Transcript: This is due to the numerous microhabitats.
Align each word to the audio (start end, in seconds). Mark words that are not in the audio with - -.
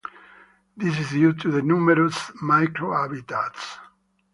This 0.75 0.97
is 0.97 1.11
due 1.11 1.31
to 1.33 1.51
the 1.51 1.61
numerous 1.61 2.15
microhabitats. 2.41 3.77